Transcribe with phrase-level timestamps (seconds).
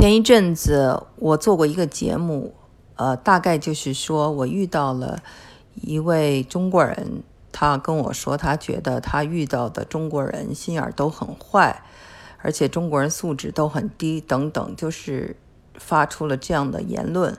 [0.00, 2.54] 前一阵子我做过一个节目，
[2.96, 5.18] 呃，大概就是说我遇到了
[5.74, 11.82] 一位中国人，他跟我说，他觉得他遇到的中国人心眼都很坏，
[12.38, 15.36] 而且中国人素质都很低，等等，就是
[15.74, 17.36] 发出了这样的言论。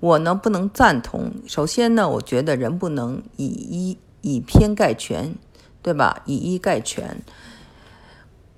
[0.00, 1.30] 我呢不能赞同。
[1.46, 5.34] 首先呢，我觉得人不能以一以偏概全，
[5.82, 6.22] 对吧？
[6.24, 7.22] 以一概全。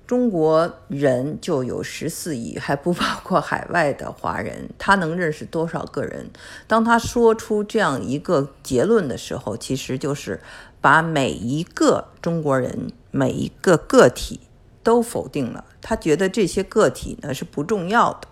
[0.05, 6.29] 中国人就有十四亿，还不包括海外的华人，他能认识多少个人？
[6.67, 10.41] 当他说出这样一个结论的时候，其实就是
[10.81, 14.41] 把每一个中国人、每一个个体
[14.83, 15.63] 都否定了。
[15.81, 18.27] 他觉得这些个体呢是不重要的。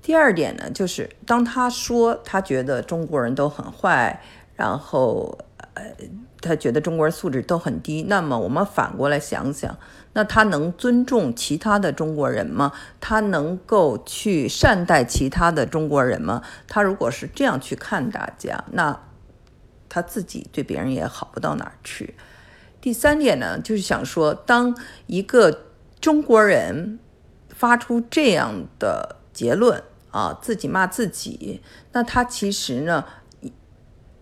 [0.00, 4.22] 第二点呢，就是当他说他觉得中国人都很坏，
[4.56, 5.38] 然后
[5.74, 5.82] 呃。
[6.40, 9.76] 他觉得中国人素质都很低，那么我们反过来想想，
[10.12, 12.72] 那他能尊重其他的中国人吗？
[13.00, 16.42] 他能够去善待其他的中国人吗？
[16.68, 19.00] 他如果是这样去看大家，那
[19.88, 22.14] 他自己对别人也好不到哪儿去。
[22.80, 25.64] 第三点呢，就是想说，当一个
[26.00, 27.00] 中国人
[27.48, 33.04] 发出这样的结论啊，自己骂自己，那他其实呢，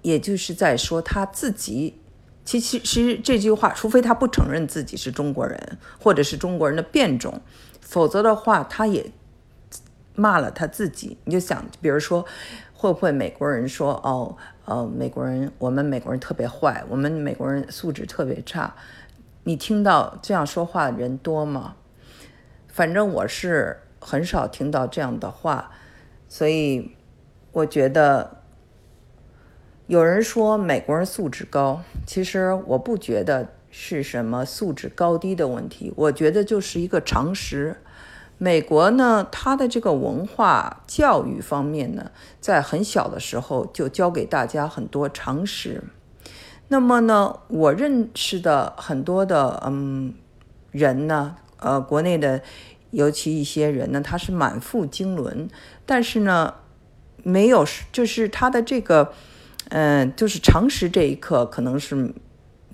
[0.01, 2.01] 也就是在说他自己。
[2.47, 7.41] 其其实这句话，除非他不承认自己是中国人，或者是中国人的变种，
[7.81, 9.11] 否则的话，他也
[10.15, 11.19] 骂了他自己。
[11.25, 12.25] 你就想，比如说，
[12.73, 18.73] 会不会美国人说，哦，呃，美国人，我们美国人特别坏，我们美国人素质特别差。
[19.43, 21.75] 你听到这样说话的人多吗？
[22.69, 25.73] 反正我是很少听到这样的话，
[26.29, 26.95] 所以
[27.51, 28.46] 我觉得。
[29.87, 37.77] 有人说美国人素质高，其实我不觉得是什么素质高低的问题，我觉得就是一个常识。
[38.37, 45.85] 美国呢，它的这个文化教育方面呢，在很小的时候就教给大家很多常识。
[46.67, 50.13] 那么呢，我认识的很多的嗯
[50.73, 52.43] 人呢，呃，国内的
[52.91, 55.49] 尤其一些人呢，他是满腹经纶，
[55.87, 56.55] 但是呢，
[57.23, 59.13] 没有就是他的这个。
[59.71, 62.15] 嗯，就是常识这一课，可能是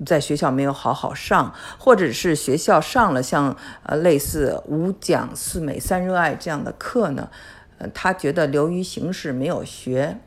[0.05, 7.31] 在学校没有好好上，或者是学校上了像呃类似五讲四美三热爱这样的课呢，
[7.79, 10.19] 呃，他觉得流于形式没有学。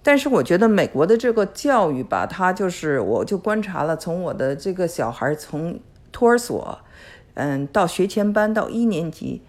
[0.00, 5.80] 但是我觉得美国的这个教育吧，他就是我就观察了，从我的这个小孩从
[6.12, 6.78] 托儿所，
[7.34, 9.42] 嗯，到学前班到一年级，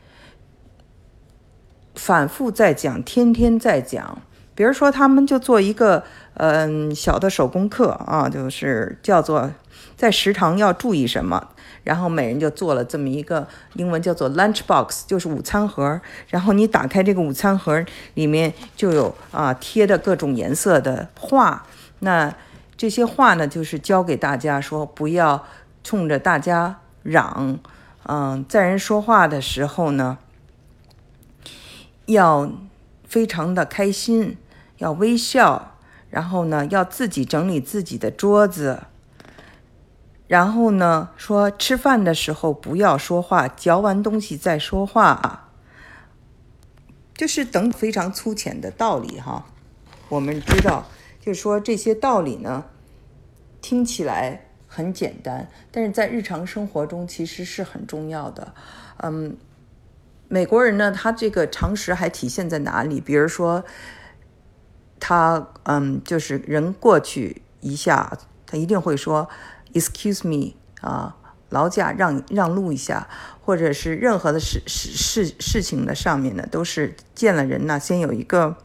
[1.93, 4.21] 反复在讲，天天在讲。
[4.59, 6.03] 比如说，他们就做一个
[6.34, 9.50] 嗯小的手工课啊，就是叫做
[9.96, 11.47] 在食堂要注意什么。
[11.86, 16.02] 然后每人就做了这么一个英文叫做 lunch box，就是午餐盒。
[16.28, 17.81] 然后你打开这个午餐盒，
[18.16, 21.66] 里面就有啊贴的各种颜色的画。
[22.00, 22.36] 那
[22.76, 25.46] 这些画呢，就是教给大家说不要
[25.86, 27.58] 冲着大家嚷，
[28.03, 30.18] 嗯，在人说话的时候呢，
[32.08, 32.52] 要
[33.08, 34.36] 非常的开心。
[34.79, 35.75] 要微笑，
[36.09, 38.84] 然后呢，要自己整理自己的桌子，
[40.28, 45.50] 然后呢，说吃饭的时候不要说话，嚼完东西再说话，
[47.13, 49.45] 就是等非常粗浅的道理哈。
[50.07, 50.85] 我们知道，
[51.19, 52.63] 就是说这些道理呢，
[53.61, 58.53] 听起来很简单，但是在日常生活中其实是很重要的。
[59.01, 59.35] 嗯，
[60.29, 63.01] 美国人呢，他这个常识还体现在哪里？
[63.01, 63.66] 比如说。
[64.99, 69.29] 他嗯，就是人过去一下，他一定会说
[69.73, 71.15] “excuse me” 啊，
[71.49, 73.07] 劳驾让让路一下，
[73.43, 78.55] 或者是任何的事事事事情的上面呢，都是见了人呢，先有一个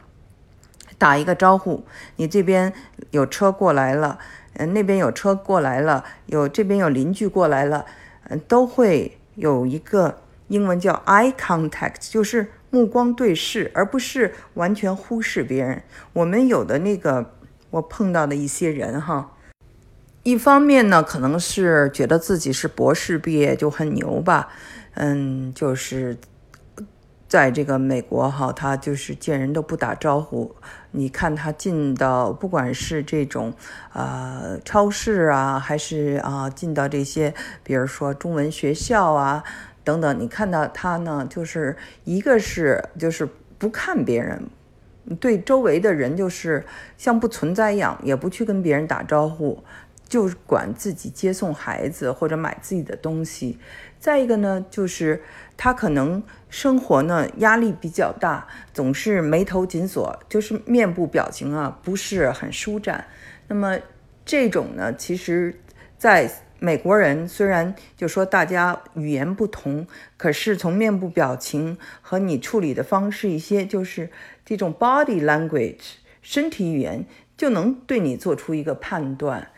[0.99, 1.85] 打一个招呼。
[2.17, 2.73] 你这边
[3.11, 4.19] 有车过来了，
[4.55, 7.87] 嗯，那边有车过来了，有这边有邻居过来了，
[8.29, 10.19] 嗯，都会有一个
[10.49, 12.51] 英文叫 eye contact，就是。
[12.75, 15.81] 目光对视，而不是完全忽视别人。
[16.13, 17.33] 我们有的那个，
[17.71, 19.31] 我碰到的一些人哈，
[20.25, 24.49] 一方面呢，可能是觉得自己是博士毕业就很牛吧，
[24.95, 26.17] 嗯，就是
[27.29, 30.53] 在这个美国哈，他就是见人都不打招呼。
[30.91, 33.55] 你看他进到不管是这种
[33.93, 37.33] 啊超市啊，还是啊进到这些，
[37.63, 39.45] 比如说中文学校啊。
[39.85, 43.29] 等等，你看到他呢，就是一个是就是
[43.59, 44.43] 不看别人，
[45.21, 46.65] 对周围的人就是
[46.97, 49.63] 像不存在一样，也不去跟别人打招呼，
[50.09, 53.59] 就管自己接送孩子或者买自己的东西。
[54.01, 55.23] 再一个呢，就是
[55.57, 63.07] 他可能生活呢压力比较大，总是眉头紧锁，就是面部表情啊不是很舒展。
[63.49, 63.79] 那么
[64.25, 65.55] 这种呢，其实
[65.97, 66.31] 在
[66.65, 74.09] 美国人虽然就说大家语言不同，可是从面部表情和你处理的方式，一些就是
[74.47, 77.05] 这种 body language 身体语言，
[77.37, 79.51] 就能对你做出一个判断。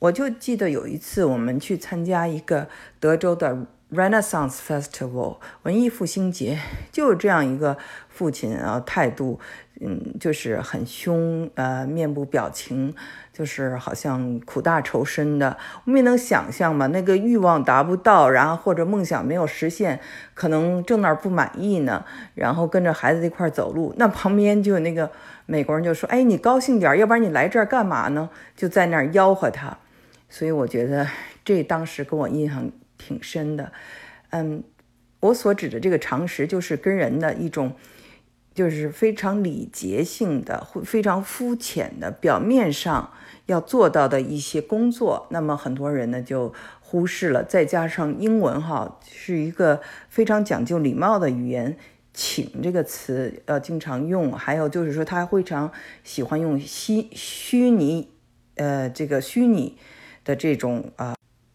[0.00, 2.68] 我就记得有一次我们去参加一个
[2.98, 6.58] 德州的 Renaissance Festival 文艺复兴节，
[6.92, 7.76] 就是这样一个
[8.08, 9.40] 父亲啊，态度
[9.80, 12.94] 嗯就是很凶，呃面部表情
[13.32, 15.56] 就是好像苦大仇深的。
[15.84, 19.98] 我们也能想象嘛，那个欲望达不到，然后或者梦想没有实现，
[20.34, 22.04] 可能正那儿不满意呢，
[22.34, 25.10] 然后跟着孩子一块走路，那旁边就有那个
[25.46, 29.76] 美国人就说：“哎，你高兴点，要不然你来这儿干嘛呢？”就在那儿吆喝他。
[30.28, 31.08] 所以我觉得
[31.44, 33.72] 这当时给我印象挺深的，
[34.28, 34.62] 嗯，
[35.20, 37.72] 我所指的这个常识就是跟人的一种，
[38.52, 43.12] 就是非常礼节性的、会非常肤浅的表面上
[43.46, 47.42] 要做到的一些工作，那么很多人呢就忽视了。
[47.42, 49.80] 再加上英文哈是一个
[50.10, 51.78] 非常讲究礼貌的语言，
[52.12, 55.72] 请这个词要经常用，还有就是说他非常
[56.04, 58.10] 喜欢用虚虚拟，
[58.56, 59.78] 呃，这个虚拟。
[60.22, 61.14] 的这种啊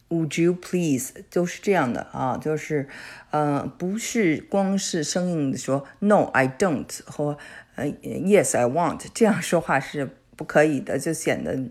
[0.10, 2.88] ，Would you please 都是这样的啊，就是，
[3.31, 7.38] 呃，不是光是生硬的说 No I don't 或
[7.75, 11.69] 呃 Yes I want 这样说话是不可以的，就显得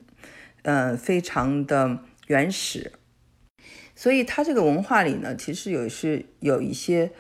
[0.62, 2.92] 嗯非常的原始。
[3.94, 7.12] 所以他这个文化里呢，其实有是有一些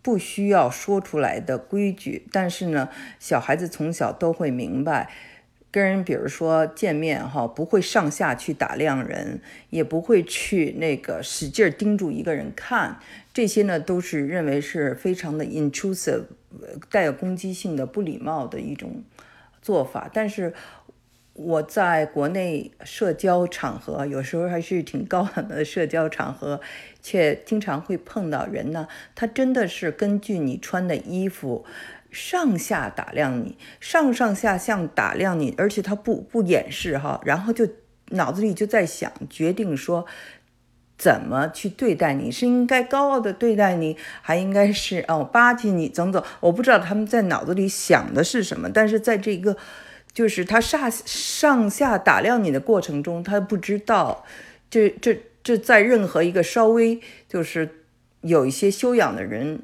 [0.00, 2.88] 不需要说出来的规矩，但是呢，
[3.18, 5.10] 小孩子从小都会明白。
[5.74, 9.40] 跟人，比如说见面哈，不会上下去打量人，
[9.70, 13.00] 也不会去那个使劲盯住一个人看，
[13.32, 16.26] 这些呢都是认为是非常的 intrusive，
[16.92, 19.02] 带有攻击性的、不礼貌的一种
[19.60, 20.08] 做法。
[20.14, 20.54] 但是
[21.32, 26.60] 我在国内社交场合，有时候还是挺高冷的社交场合，
[27.02, 28.86] 却经常会碰到人呢，
[29.16, 31.64] 他真的是根据你穿的衣服。
[32.14, 37.68] 上下打量你，上上下下打量你，而且他不不掩饰哈，然后就
[38.10, 40.06] 脑子里就在想，决定说
[40.96, 49.56] 怎么去对待你，是应该高傲的对待你，还应该是哦巴结你，等等，我不知道他们在脑子里想的是什么，但是在这个
[50.12, 54.24] 就是他上上下打量你的过程中，他不知道
[54.70, 57.80] 这这这在任何一个稍微就是
[58.20, 59.62] 有一些修养的人。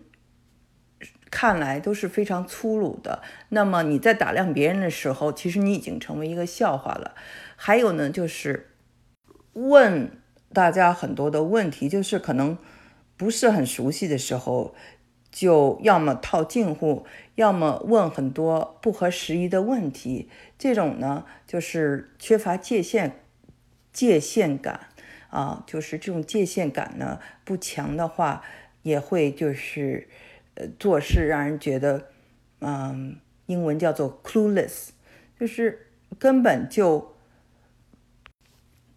[1.31, 3.23] 看来都是非常粗鲁的。
[3.51, 7.15] 那么你在打量别人的时候，其实你已经成为一个笑话了。
[7.55, 8.71] 还有呢，就是
[9.53, 10.11] 问
[10.53, 12.59] 大家很多的问题，就是可能
[13.17, 14.75] 不是很熟悉的时候，
[15.31, 17.07] 就要么套近乎，
[17.37, 20.29] 要么问很多不合时宜的问题。
[20.59, 23.21] 这种呢，就是缺乏界限、
[23.93, 24.89] 界限感
[25.29, 25.63] 啊。
[25.65, 28.43] 就是这种界限感呢不强的话，
[28.83, 30.09] 也会就是。
[30.79, 32.09] 做事让人觉得，
[32.61, 33.17] 嗯，
[33.47, 34.89] 英文叫做 clueless，
[35.39, 37.17] 就是根本就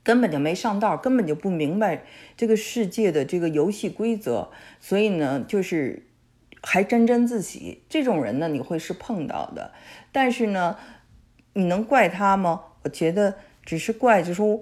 [0.04, 2.06] 根本就没上道，根本就不明白
[2.36, 4.50] 这个世界的这个游戏规则，
[4.80, 6.08] 所以呢，就是
[6.62, 7.84] 还沾沾自喜。
[7.88, 9.72] 这种人呢，你会是碰到的，
[10.12, 10.78] 但是呢，
[11.54, 12.64] 你能怪他吗？
[12.84, 14.62] 我觉得只是怪，就是说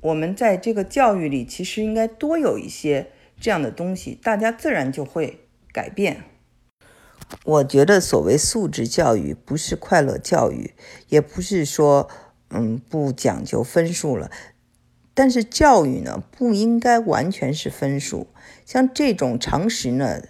[0.00, 5.40] 我们在这个教育里，其实应该多有一些这样的东西，大家自然就会
[5.70, 6.22] 改变。
[7.44, 10.74] 我觉得所谓素质教育不是快乐教育，
[11.08, 12.08] 也不是说
[12.50, 14.30] 嗯不讲究分数了。
[15.14, 18.28] 但是教育呢不应该完全是分数，
[18.64, 20.22] 像这种常识呢，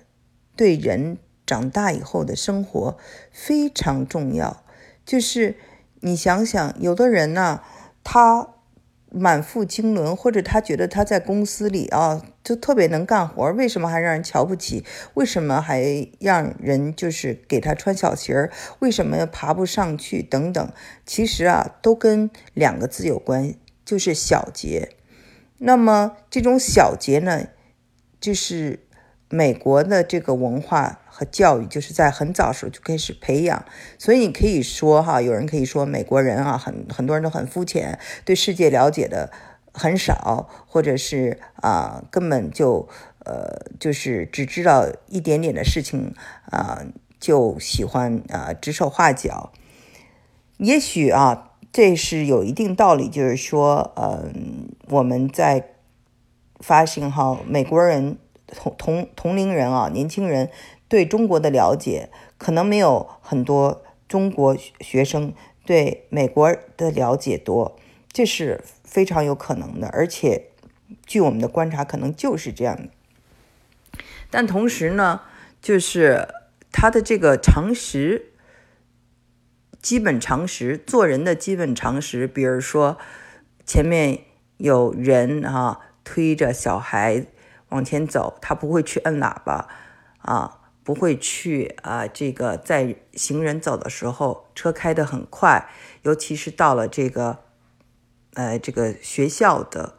[0.56, 2.96] 对人长大以后的生活
[3.30, 4.62] 非常重要。
[5.04, 5.56] 就是
[6.00, 7.62] 你想想，有的人呢，
[8.02, 8.54] 他。
[9.10, 14.84] 满腹经纶，或者他觉得他在公司里啊，就特别能干活，为什么还让人瞧不起？
[15.14, 18.50] 为什么还让人就是给他穿小鞋？
[18.80, 20.22] 为什么爬不上去？
[20.22, 20.72] 等等，
[21.06, 24.90] 其实啊，都跟两个字有关，就是小节。
[25.58, 27.48] 那么这种小节呢，
[28.20, 28.86] 就是
[29.28, 31.00] 美国的这个文化。
[31.18, 33.64] 和教育就是在很早时候就开始培养，
[33.98, 39.32] 所以你可以说哈，有人可以说美国人啊，很很多人都很肤浅，对世界了解的
[39.74, 42.88] 很少，或者是啊，根本就
[43.24, 46.14] 呃，就是只知道一点点的事情
[46.52, 46.84] 啊，
[47.18, 49.52] 就喜欢啊指手画脚。
[50.58, 55.70] 也许啊，这是有一定道理，就是说，嗯，我们在
[56.60, 60.50] 发现哈，美国人同同同龄人啊，年轻人
[60.88, 65.32] 对中国的了解，可能没有很多中国学生
[65.64, 67.78] 对美国的了解多，
[68.10, 70.50] 这是非常有可能的，而且
[71.06, 72.88] 据我们的观察，可能就是这样的。
[74.30, 75.20] 但同时呢，
[75.60, 76.28] 就是
[76.72, 78.32] 他的这个常识。
[79.80, 82.98] 基本常识，做人的基本常识，比如说
[83.64, 84.24] 前面
[84.56, 87.24] 有人啊推着小孩
[87.68, 89.68] 往前走，他不会去摁喇叭
[90.18, 90.57] 啊，
[90.88, 95.68] 不会去啊这个在行人走的时候车开得很快，
[96.00, 97.40] 尤其是到了这个
[98.32, 99.96] 呃这个学校的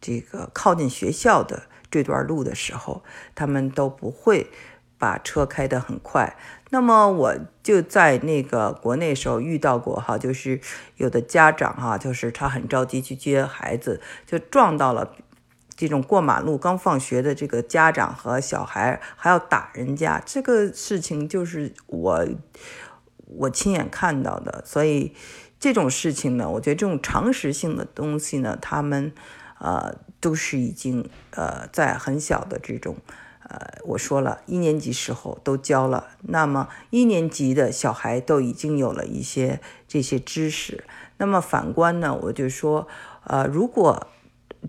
[0.00, 3.02] 这个靠近学校的这段路的时候，
[3.34, 4.48] 他们都不会
[4.96, 6.36] 把车开得很快。
[6.70, 10.60] 那么我就在那个国内时候遇到过哈，就是
[10.98, 15.16] 有的家长哈，就是他很着急去接孩子，就撞到了
[15.78, 22.26] 这种过马路刚放学的这个家长和小孩，还要打人家，这个事情就是我
[23.26, 24.64] 我亲眼看到的。
[24.66, 25.14] 所以
[25.60, 29.12] 这种事情呢，我觉得这种常识性的东西呢，他们
[29.60, 32.96] 呃都是已经呃在很小的这种。
[33.50, 40.84] 呃，我说了一年级时候都教了，那么一年级的小孩都已经有了一些这些知识。
[41.16, 42.86] 那么反观呢，我就说，
[43.24, 44.08] 呃，如果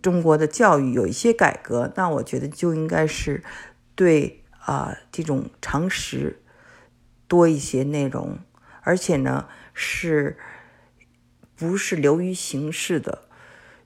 [0.02, 3.44] 中国的教育有一些改革，那我觉得就应该是
[3.96, 6.42] 对啊这种常识
[7.28, 8.40] 多一些内容，
[8.82, 10.38] 而且呢是
[11.56, 13.24] 不是流于形式的？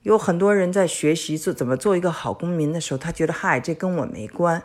[0.01, 4.63] 有很多人在学习做怎么做一个好公民的时候，他觉得嗨，这跟我没关。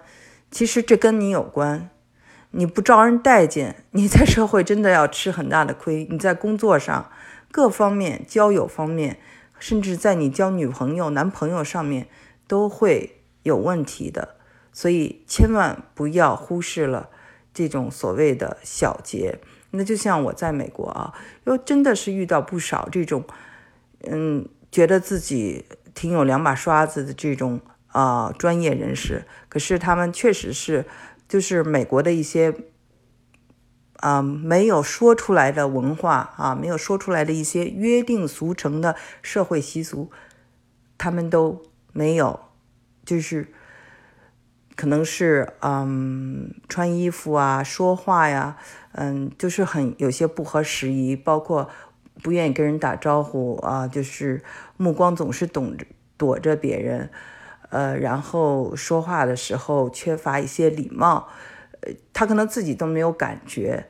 [0.51, 1.91] 其实这跟你有关，
[2.51, 6.09] 你不招人待见，你在社会真的要吃很大的亏。
[6.11, 7.11] 你在工作上
[7.53, 9.21] 各方面、交友方面，
[9.59, 12.09] 甚至在你交女朋友、男朋友上面
[12.47, 14.37] 都会有问题的。
[14.73, 17.11] 所以千万不要忽视了
[17.53, 19.39] 这种所谓的小节。
[19.71, 21.13] 那就像我在美国啊，
[21.45, 23.25] 又真的是遇到不少这种，
[24.05, 27.61] 嗯，觉得自己挺有两把刷子的这种。
[27.91, 30.85] 啊，专业人士，可是他们确实是，
[31.27, 32.55] 就是美国的一些，
[33.99, 40.11] 啊，没有说出来的文化啊，没有说出来的一些约定俗成的社会习俗，
[40.97, 41.63] 他们都
[41.93, 42.41] 没有，
[43.05, 43.49] 就是
[44.77, 48.57] 可能是嗯，穿衣服啊，说话呀，
[48.93, 51.69] 嗯，就是很有些不合时宜，包括
[52.23, 54.43] 不愿意跟人打招呼啊，就是
[54.77, 55.87] 目光总是躲着
[56.17, 57.11] 躲着别人。
[57.71, 61.29] 呃，然后说话的时候缺乏一些礼貌，
[62.13, 63.87] 他可能自己都没有感觉，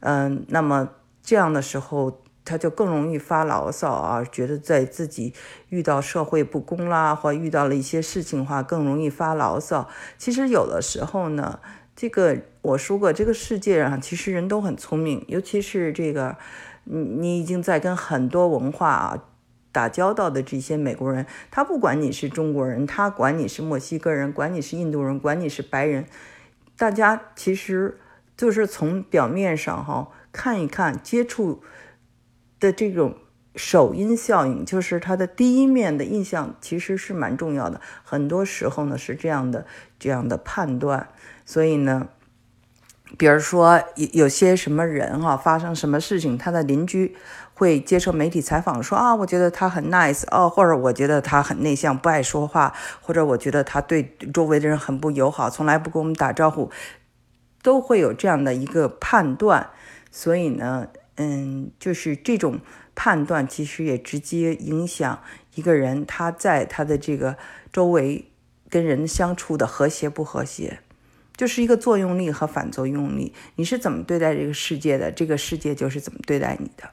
[0.00, 0.90] 嗯，那么
[1.22, 5.34] 这样的时候，他就更容易发牢骚啊，觉得在自己
[5.68, 9.88] 遇到社会不公啦，或遇到了一些事情的话，更容易发牢骚。
[10.18, 11.60] 其实有的时候呢，
[11.96, 16.36] 这个我说过，这个世界上其实人都很聪明，尤其是这个，
[16.84, 19.24] 你你已经在跟很多文化啊。
[19.72, 26.06] 打交道的这些美国人，他不管你是中国人，他管你是墨西哥人，管你是印度人，管你是白人，
[26.80, 28.00] 大家其实
[28.38, 31.62] 就是从表面上哈看一看，接触
[32.58, 33.18] 的这种
[33.54, 37.82] 首因效应，就是他的第一面的印象，其实是蛮重要的。
[38.02, 39.66] 很多时候呢是这样的，
[39.98, 41.10] 这样的判断。
[41.44, 42.08] 所以呢，
[43.18, 47.14] 比如说有有些什么人哈，发生什么事情，他的邻居。
[47.60, 56.70] 会接受媒体采访，说啊，我觉得他很 nice 哦，或者我觉得他很内向，不爱说话，或者我觉得他对周围的人很不友好，从来不跟我们打招呼，
[57.60, 59.68] 都会有这样的一个判断。
[60.10, 62.60] 所以呢，嗯，就是这种
[62.94, 65.20] 判断其实也直接影响
[65.54, 67.36] 一个人他在他的这个
[67.70, 68.32] 周围
[68.70, 70.80] 跟人相处的和谐不和谐，
[71.36, 73.34] 就是一个作用力和反作用力。
[73.56, 76.84] 你是怎么对待这个世界的，这个世界就是怎么对待你的。